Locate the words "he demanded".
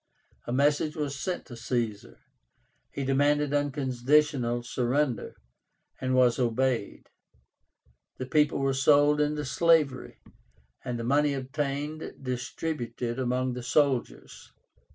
2.91-3.53